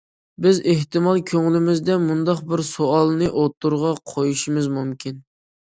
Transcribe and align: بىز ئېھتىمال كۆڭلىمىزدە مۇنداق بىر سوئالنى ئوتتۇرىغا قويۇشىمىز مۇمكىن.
بىز 0.45 0.61
ئېھتىمال 0.71 1.21
كۆڭلىمىزدە 1.31 1.99
مۇنداق 2.07 2.43
بىر 2.55 2.65
سوئالنى 2.71 3.29
ئوتتۇرىغا 3.31 3.95
قويۇشىمىز 4.15 4.75
مۇمكىن. 4.81 5.25